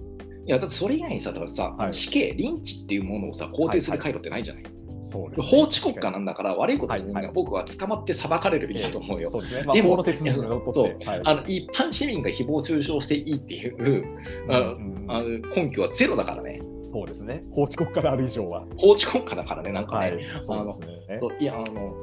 [0.46, 1.94] いや、だってそれ以外にさ、だからさ、はい。
[1.94, 4.64] 死刑、リンチっていうものをさ、肯定する回路ってないじゃない。
[5.04, 5.46] そうですね。
[5.48, 9.30] 法治国家なんだから、悪いことする人間はい僕は捕まって裁かれるべきだと思うよ。
[9.30, 11.20] そうですね、まあ、でも法の手続きにのっとって、はい。
[11.24, 16.60] あの一般市民が誹謗中傷していいっていう、うんうんあの根拠はゼロだからね。
[16.84, 17.44] そうですね。
[17.50, 18.64] 法治国家である以上は。
[18.76, 20.10] 法治国家だからね、なんかね。
[20.10, 20.42] はい。
[20.42, 21.18] そうですね。
[21.20, 21.94] そういや、あの、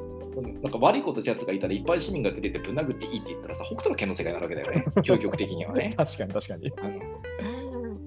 [0.62, 5.92] なんか悪いことしたやつがいたら、一般市民が出ててぶん殴っていいって言ったらさ、北斗の拳の世界になるわけだよね、 究極的にはね。
[5.96, 6.72] 確かに確かに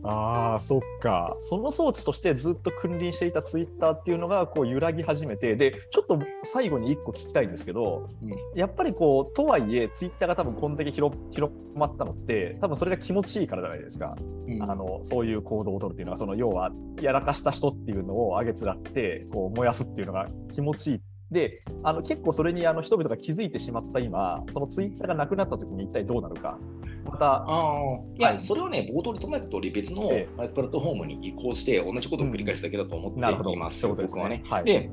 [0.05, 1.37] ああ、そっか。
[1.41, 6.19] その装置としてずっと君臨していたツイッターっていうのがこう揺らぎ始めて、で、ちょっと
[6.53, 14.15] 最後に1個聞きたいんですけど、うんやっぱりこう、とはいえ、ツイッターが多分こんだけ広広まったのって、多分それが気持ちいいからじゃないですか。
[14.47, 21.01] うんあのそういう行動を取るっていうのは、その要は、やらかした人っていうのをあげつらって、こう燃やすっていうのが気持ちいい。
[21.33, 26.57] で、あの結構それにあの人々が気づいてしまった今、そのツイッターがなくなった時に一体どうなるか。
[27.05, 27.81] また、ああ、
[28.17, 28.39] いや、はい。
[28.39, 30.27] それはね、冒頭に唱えた通り、別のえ。
[30.35, 34.21] プラットフォームに移行して、同じことを繰り返すだけだと思っています、そういうことですね。
[34.21, 34.43] 僕はね。
[34.49, 34.63] はい。
[34.63, 34.89] で、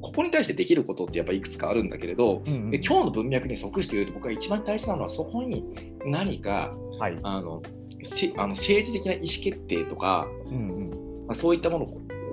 [0.00, 2.70] ここに対してできることってやっぱいくつかあるんだけれど、うんうん。
[2.70, 5.64] で今日の文脈に即して言うと、僕が一番大事なのは、そこに
[6.04, 7.18] 何かはい。
[7.22, 7.62] あの
[8.02, 11.26] せあの政治的な意思決定とか、うんうん。
[11.26, 11.86] まあ、そういったもの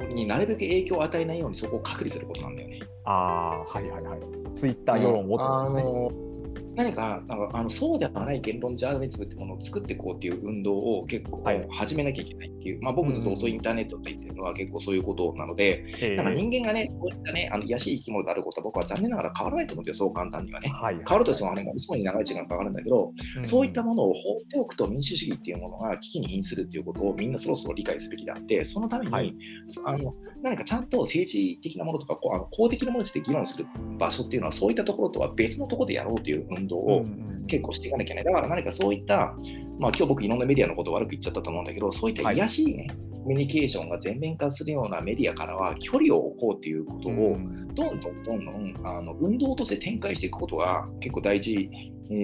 [0.10, 2.71] になるべく影響を与えないようにそこを隔離することなんだよね。
[3.04, 4.20] ああ、はいはいはい。
[4.56, 6.31] ツイッター世論をってことですね。
[6.76, 11.68] 何かなんかあのそうではない言論ジャーナリズムってものを作っていこうっていう運動を結構はい。
[11.70, 20.70] 始めなきゃいけないっていう、まあ、僕ずっと遅いインターネットって言ってるのは結構そういうことなので、えなんか人間がね、そういったね、あの癒やしい生き物であることは僕は残念ながら変わらないと思うんですよ、そう簡単にはね。
[20.70, 29.36] はい、変わるとしてもね、ものすごい長い時間かかるんだけど、そういったものを放っておくと民主主義っていうものが危機に瀕するっていうことをみんなそろそろ理解すべきであって、そのために、はい。
[29.68, 33.66] そあの何かちゃんと政治的なものとかこうあの公的なものについて議論する
[33.98, 37.06] 場所っていうのは、そういったところとは別のところでやろうという運運動を
[37.48, 38.34] 結構していかなきゃいけない。
[38.34, 39.36] だから何かそういった、
[39.80, 47.38] まあ今日僕いろんなメディアのことを悪く言っちゃったと思うんだけど、そういった癒しいね、はいコミュニケーションが全面化するようなメディアからは距離を置こうということを、
[47.76, 51.70] どんどんどんどんあの運動として展開していくことが結構大事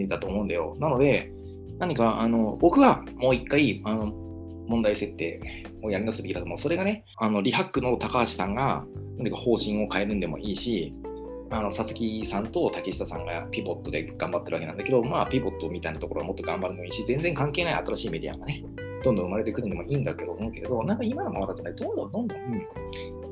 [0.09, 0.75] だと思うんだよ。
[0.79, 1.31] なので、
[1.77, 4.11] 何かあの僕はもう一回あの
[4.67, 5.39] 問題設定
[5.83, 6.57] をやり直すべきだと思う。
[6.57, 8.83] それがね、あのリハックの高橋さんが
[9.17, 10.95] 何か方針を変えるんでもいいし、
[11.49, 18.63] あの佐々木さんと竹下さんがピボットで頑張ってるわけなんだけど、まあ、ピボットみたいなところはもっと頑張るのもいいし、全然関係ない新しいメディアがね、
[19.03, 22.39] どんどん生まれてくるのもいいんだけど思うけれど、なんか今のままだとね、どんどんどんどん、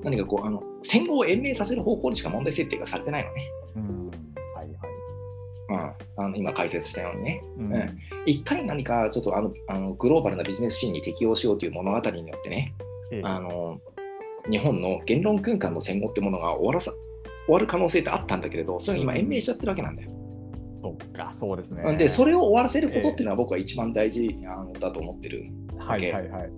[0.04, 3.50] 何かこう、あの戦後を延命させる方向にしか問題設定がされてないのね。
[3.76, 4.10] うん。
[4.56, 4.76] はいはい。
[5.68, 12.76] うん、あの今解説したようにね、うん、うん、一回何かちょっとあのあのグローバルなビジネスシーンに適応しようという物語によってね、
[13.12, 13.80] ええ、あの
[14.50, 16.94] 日本の言論空間の戦後ってものが終わらさ
[17.46, 20.12] 終わる可能性ってあったんだけれど、それが今延命しちゃってるわけなんだよ。
[20.82, 21.98] そうか、そうですね。
[21.98, 24.36] で、それを終わらせることっていうのは僕は一番大事
[24.80, 26.12] だと思ってるわけ。
[26.12, 26.52] はいはいはい。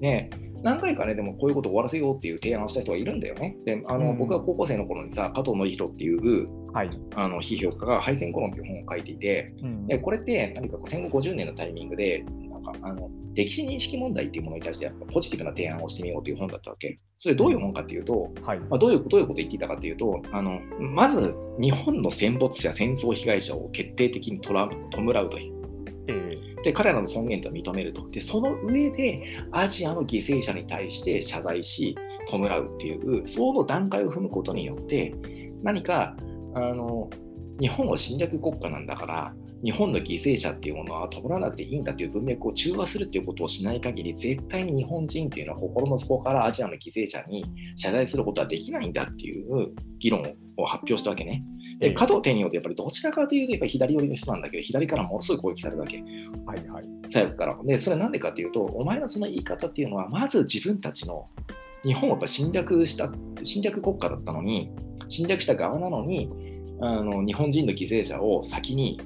[0.00, 0.30] ね
[0.64, 3.54] 何回かね、でもこういうことを終わらせようっていう提案をした人がいるんだよね。
[3.66, 12.24] であの、うん、僕が高校生の頃にさ、加藤典弘っていう、はい、あの批評家が敗戦コロンっていう本を書いていて、うん、でこれって何か戦後50年のタイミングで、
[12.64, 16.98] かあの歴史認識問題っていうものに対してポジティブな提案をしてみようという本だったわけ。
[17.16, 25.54] それどういう本かっていうと、はいまあ、どういうどういうことを言っていたかというとあの、まず日本の戦没者、戦争被害者を決定的に弔うという。
[26.06, 29.22] えー、で彼らの尊厳と認めるとでその上で
[29.52, 31.96] アジアの犠牲者に対して謝罪し
[32.30, 35.14] 弔うっていうその段階を踏むことによって
[35.62, 36.16] 何か
[36.54, 37.08] あの
[37.60, 47.44] 日本は侵略国家なんだから日本の犠牲者っていうものは弔わなくていいんだっていう文脈を中和するっていうことをしない限り絶対に日本人っていうのは心の底からアジアの犠牲者に
[47.76, 50.20] 謝罪することはできないんだっていう議論
[50.58, 51.42] を発表したわけね。
[51.80, 55.96] で加藤天陽ってやっぱりどちらかというとやっぱり左寄りの人なんだけど左からものすごい攻撃されるわけ。
[56.46, 56.84] はいはい。
[57.08, 57.58] 左翼から。
[57.64, 61.28] で、それは何でかっていうと、お前のその言い方っていうのは、まず自分たちの
[61.82, 63.10] 日本をやっぱ侵略した、
[63.42, 64.70] 侵略国家だったのに、
[65.08, 66.30] 侵略した側なのに、
[66.80, 69.00] あの日本人の犠牲者を先に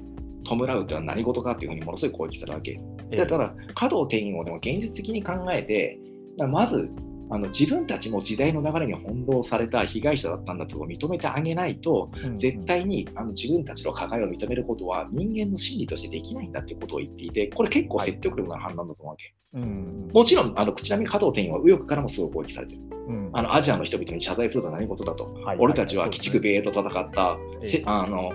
[0.57, 2.79] 弔うというのは何事かというふうにものすごい攻撃するわけ。
[3.15, 5.99] だから、加藤天をでも現実的に考えて、
[6.47, 6.89] まず
[7.31, 19.57] あの自分たちも時代の流れに翻弄された被害者だったんだと認めてあげないと、うんうん、絶対にあの自分たちの加害を認めることは人間の心理としてできないんだということを言っていて、これ結構説得力の判断だと思うわけ。
[19.59, 22.81] はい、うん、もちろん、あの口並み加藤天は右翼からもすごい攻撃されてる。
[23.09, 28.31] うん、あのアジアの人々に謝罪するとは何事だと、はいはい、俺たちは鬼畜米英と戦った、ね、あの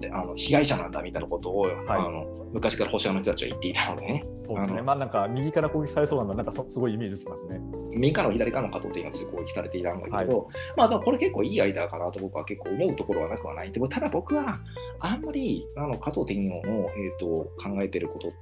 [0.00, 4.24] であの被害者なんだみたいなことを、はい、あの昔から保守派の人たちは言っていたのでね。
[4.34, 4.82] そうですね。
[4.82, 7.60] まあなんか右から攻撃されそうなのはなんかすごいイメージしますね。
[7.90, 10.28] 右からの左からの加藤点が攻撃されていたんだけど、はい、
[10.76, 13.72] まあこれ結構いいアイデアかなと僕は結構思うところはなくはない。
[13.72, 14.58] でもただ僕は
[15.00, 17.26] あんまりあの加藤天皇の、えーと、
[17.62, 18.32] 考えてること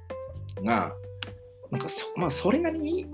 [0.63, 0.95] が、
[1.71, 3.07] なんかそ,、まあ、それなりに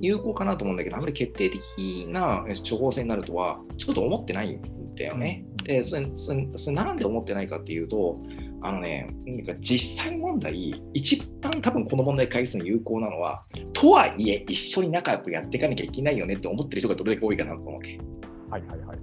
[0.00, 5.44] 有効かなと思うんだけど、あまり決定的な処方箋になるとはちょっと思ってないんだよね。
[5.64, 8.20] でそれそれそれなんで思ってないかっていうと、
[8.62, 17.98] あのね、なんか実際問題、一番多分この問題解決に有効なのは、とはいえ一緒に仲良くやっていかなきゃいけないよねって思ってる人がどれだけ多いかなと思うわけ。
[18.50, 18.98] はいはいはい。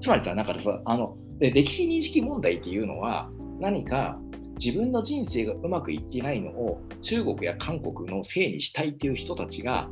[0.00, 4.18] つまりさ、だからさ、あので歴史認識問題っていうのは、何か
[4.62, 9.88] 自分の人生がうまくいってないのを中国や韓国のせいにしたいっていう人たちが、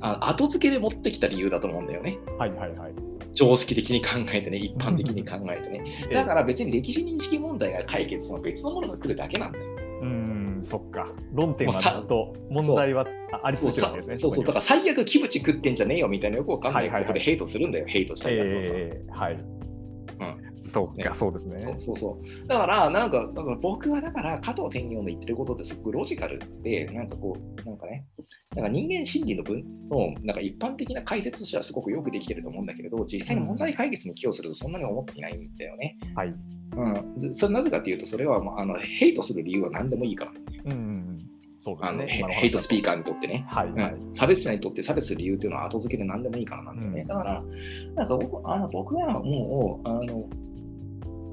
[0.00, 2.18] あ後付けで持ってきた理由だと思うんだよね。
[2.38, 2.92] はいはいはい。
[3.38, 6.08] 常識的に考えてね、 一般的に考えてね。
[6.12, 9.64] だから別に歴史認識問題が解決の別のものが来るだけなんだよ。
[10.02, 11.08] うん、そっか。
[11.32, 13.06] 論点はと問題は
[13.42, 14.16] あり続けるんですね。
[14.16, 18.72] そうそう、だから最悪キムチ食ってんじゃねえよみたいなよくわかんないことでヘイトするんだよ、ヘイトしたりやつをさ。
[19.10, 19.36] はい。
[20.60, 21.58] そうか、ね、そうですね。
[21.58, 28.06] そうそうそうだから、なんか、だから僕はだから、加藤天陽の言ってることってすごくロジカルで、なんかこう、なんかね、
[28.54, 35.96] なんか人間心理の分のなんか一般的な解説としてはすごくよくできてると思うんだけれど、実際に問題解決に寄与するとそんなに思っていないんだよね。
[36.14, 36.34] はい。
[36.76, 40.32] うん、それなぜかというと、それは、まあ、あのヘイトする理由は何でもいいから。
[40.64, 41.18] うん、うん
[41.76, 47.00] そうですね、あのヘイトスピーカーにとってね、はいはい、うん、差別者にとって差別する理由っていうのは後付けで何でもいいからなんだよね。
[47.02, 47.42] うん、だから、
[47.94, 50.28] なんか僕あの僕はもうあの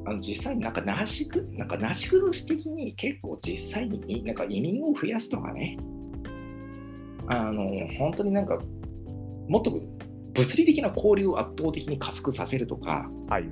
[0.07, 5.77] あの実際になんかなしく、なんかなし崩し的に結構実際になんか移民を増やすとかね、
[7.27, 7.65] あの
[7.97, 8.59] 本当になんか
[9.47, 9.71] もっと
[10.33, 13.49] 物理的な交流を圧倒的に加速させるとか、はい、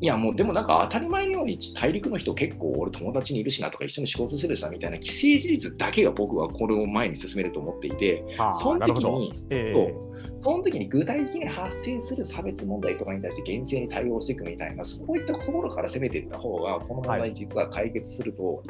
[0.00, 8.24] いやもうでもなんか当たり前のように大陸の人結構俺友達にいるしなとか一緒に仕事するしなみたいな既成事実だけが僕はこれを前に進めると思っていて、
[8.60, 10.16] その時に、えー、そう。
[10.42, 18.62] その時に具体的に発生する差別問題とかに対して厳正に対応していくみたいな、そういったところから攻めていった方が、この問題実は解決すると、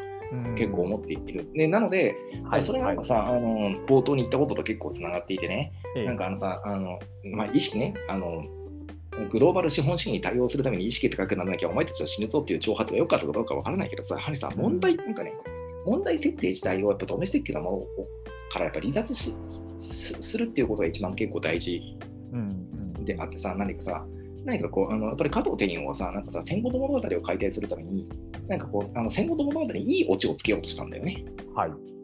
[0.57, 1.47] 結構思っている。
[1.55, 2.17] でなので、
[2.49, 3.49] はい、それがなんかさ、はい、あの
[3.87, 5.73] 冒頭に言ったことと結構つながっていてね、
[6.07, 8.45] なんかあのさ、あのまあ、意識ね、あの
[9.25, 15.33] グローバル資本主義に対応するために意識高くならなきゃお前たちは死ぬぞっていう挑発が良かったかどうかわからないけどさ、やはりさ、問題、なんかね、
[15.87, 18.05] 問題設定自体をやっぱドメスティックなもの
[18.51, 19.35] からやっぱ離脱し
[19.79, 21.81] するっていうことが一番結構大事
[23.05, 24.07] であってさ、何かさ、
[24.45, 28.09] 何かこう、あのやっぱり加藤天陽はさ、なんかさ、戦後の物語を改定するために、
[28.49, 31.25] なんかこう、あの戦後の物語にいいオチをつけようとしたんだよね。
[31.55, 31.96] はい。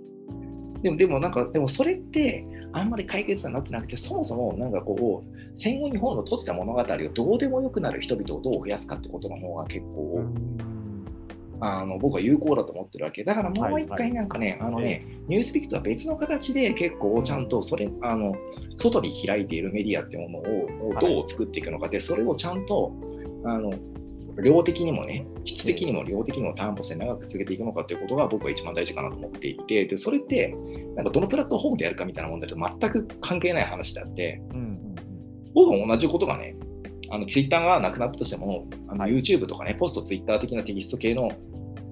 [0.82, 10.24] でも、でもなんか、でもそれって、あんまり解決になってなくて、そもそもなんかこう、戦後日本の閉じた物語をどうでもよくなる人々をどう増やすかってことの方が結構、
[11.64, 13.22] あの僕は有効だと思ってるわけ。
[13.22, 18.34] だからもう一回なんかね、はいはい、あのね、ニュースピックとは別の形で結構ちゃんとそれ、あの、
[18.78, 22.92] 外に開いているメディアっていうものをどう作っていくのかで、それをちゃんと、
[23.44, 23.72] あの、
[24.40, 30.54] 量的にもね、質的にも量的にも担保して長く続けていくのかということが僕は一番大事かなと思っていて、でそれって、
[30.96, 34.94] なんかどのプラットフォームでやるかみたいな問題と全く関係ない話であって、うん、
[35.54, 36.56] 僕も同じことがね、
[37.10, 41.30] あのツイッターがなくなったとしても、あの YouTube とかね、ポストツイッター的なテキスト系の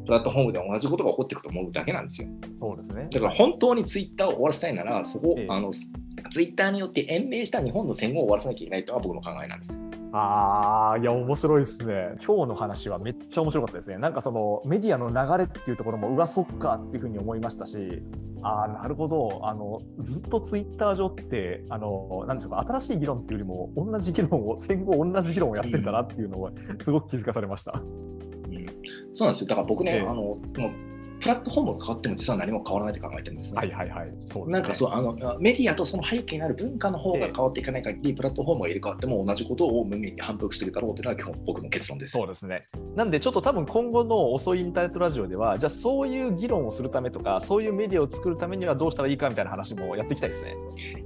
[0.06, 2.28] プラットフォームで同じことが起こっていくと思うだけなんですよ。
[2.56, 3.08] そうですね。
[3.10, 9.78] だから本当にツイッターを終わらせたいなら、そこ、ええ、あのツイッターによって延命した日本の戦後を終わらせなきゃいけないとは僕の考えなんです。
[10.12, 12.14] ああ、いや、面白いですね。
[12.24, 13.98] 今日の話はめっちゃ面白かったですね。
[13.98, 18.02] なんかそのメディアの流れっていうところも、うわ、そっかっていうふうに思いましたし、
[18.42, 19.40] ああ、なるほど。
[19.44, 27.80] あの、ずっとツイッター上って、あの、なんでしょうか、新しい議論っていうよりも、同じ議論を、戦後同じ議論をやってたなっていうのを、すごく気づかされました。
[27.80, 28.66] うん、
[29.12, 29.46] そうなんですよ。
[29.46, 30.89] だから僕ね、えー、あの、もう
[31.20, 33.58] プラットフォームが変わっても実は何も変わらないと考えてるんですね。
[33.58, 34.12] はいはいはい。
[34.26, 42.12] そう、ね、なんかそうあのメディアとその背景にある文化の方が変わっていかない限り、プラットフォームが入れ替わっても同じことを無限に反復していくだろうというのが基本僕の結論です。
[42.12, 42.66] そうですね。
[42.96, 50.56] なんでちょっと多分今後の遅いインターネットラジオでは、じゃあそういう議論をするためとか、そういうメディアを作るためにはどうしたらいいかみたいな話もやっていきたいですね。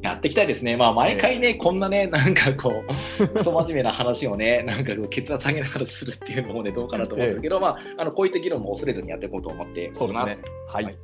[0.02, 0.76] やっていきたいですね。
[0.76, 2.84] まあ毎回ね、えー、こんなね、なんかこ
[3.18, 10.36] う、 クソ真面目な話をね、なんか血圧上げながらするっていうのもね、どうかなと思うんですけど、えー、まああのこういった議論も恐れずにやっていこうと思っております。
[10.36, 10.84] すね、はい。
[10.84, 10.98] はい、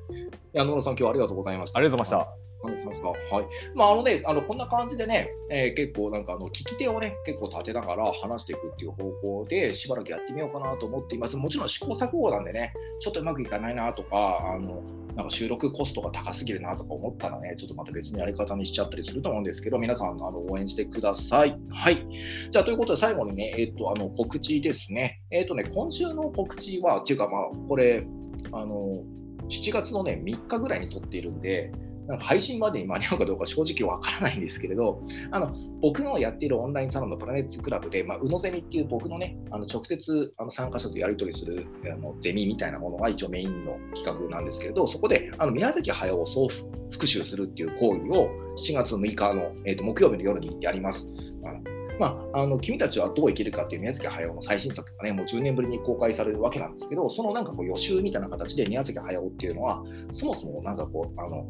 [0.55, 1.79] 野々さん、今日はありがとうございました。
[1.79, 2.41] ありがとうございました。
[2.63, 3.47] はい。
[3.75, 11.37] まあ、あのね、あの、こんな感じでね、えー、結構なんか、あの、聞き手をね、結構立てながら話していくっていう方向で、しばらくやってみようかなと思っています。
[11.37, 14.83] もちろん試行錯誤なんでね、ちょっとうまくいかないなとか、あの、
[15.17, 21.59] なんか収録コストが高すぎるなとか思ったらね、ちょっとまた別のやり方にしちゃったりすると思うんですけど、皆さん、あの、応援してください。
[21.71, 22.07] はい。
[22.51, 25.23] じゃあ、ということで最後にね、えっ、と、あの、告知ですね。
[25.31, 28.05] えっ、とね、今週の告知は、っていうか、まあ、これ、
[28.53, 29.03] あの、
[29.49, 31.73] 7月のね、3日ぐらいに撮っているんで、
[32.19, 46.49] 配信までに間に合うかどうか正直わからないんですけれど、あの僕のやっているオンラインサロンのプラネッツクラブで、まあ、うのゼミっていう僕のね、あの直接あの参加者とやり取りするあのゼミみたいなものが一応メインの企画なんですけれど、そこであの宮崎駿を総
[46.91, 51.07] 復習するっていう講義を7月6日の、えー、と木曜日の夜にやります。
[51.45, 59.85] あのまあ、あの君たちはどう生きるかっていう宮崎駿の最新作がね、もう10年ぶりに公開されるわけなんですけど、そのなんかこう予習みたいな形で宮崎駿っていうのは、
[60.15, 61.45] そもそもなんかこう、あの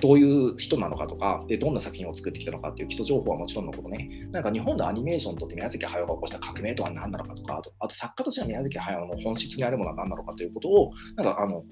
[0.00, 11.62] どういう人なのかとかで、どんな作品を作ってきたのかっていう基礎情報はもちろんのことね、なんか日本のアニメーションとって宮崎駿が起こした革命とは何なのかとか、あとあと作家としての宮崎駿の本質にあるものは何なのかということを、なんかあの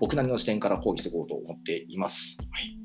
[0.00, 2.36] 僕なりの視点から講義していこうと思っています。
[2.52, 2.78] はい、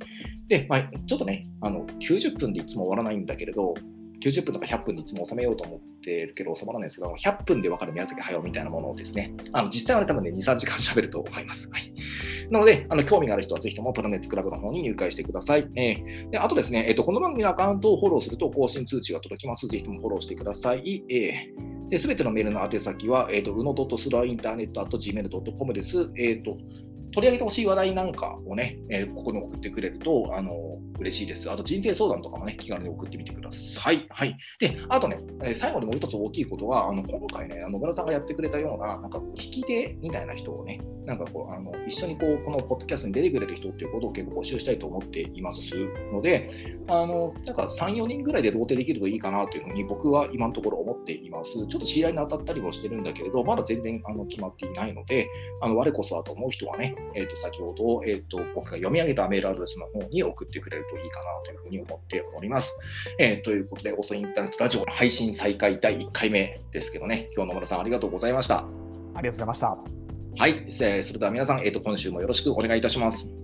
[0.47, 3.75] で、まあ、ちょっとね、あの90分でいつも終わらないんだけれど、
[4.21, 11.67] 90分とか100分でいつも収めようと思ってるけど、収まらないですけど、100分で分かる宮崎駿みたいなものをですね、あの実際は、ね、多分ね、2、3時間喋ると思います。
[11.69, 11.93] はい、
[12.49, 15.67] なので、あの興味がある人はぜひともプラネッツクラブの方に入会してください。
[15.75, 19.67] えー、であとですね、えーと、この番組のアカウントをフォローすると更新通知が届きます。
[19.67, 21.03] ぜひともフォローしてください。
[21.09, 26.11] えー、すべてのメールの宛先は、えーと、うの .sra.internet.gmail.com です。
[26.17, 26.57] えーと
[27.13, 30.53] 取り上げてほしい話題なんかをね、えー、ここに送ってくれると、あの
[30.99, 31.49] 嬉しいです。
[31.49, 33.49] あと人生相談とかもね、気軽に送ってみてくだ
[33.81, 34.05] さい。
[34.09, 34.37] はい。
[34.59, 40.79] で、あとね、え最後にもう一つ大きいことは、あの今回ね、野村さんがやってくれたような、なんか聞き手みたいな人をね、
[41.11, 45.59] なんかこう、あの一緒にこう、このポッドキャストに出てくれる人っていうことを結構募集したいと思っています
[46.13, 46.49] ので、
[46.87, 51.51] あの、なんか3、4人ぐらいで同定できるといいかなというふうに僕は今のところ思っています。
[51.51, 55.27] ちょっと知り合いに当たったりもしてるんだけれど、まだ全然あの決まっていないので、
[55.61, 62.71] あの我こそはと思う人はね、え、ー、と、先ほど、え、ー、と、僕が読み上げたメールアドレスの方に送ってくれるといいかなというふうに思っております。
[63.19, 68.65] えー、ということで、遅いインターネットラジオの配信再開第1回目ですけどね、今日野村さんありがとうございました。
[69.13, 70.00] ありがとうございました。
[70.37, 73.40] はい、それでは皆さん、えーと、今週もよろしくお願いいたします。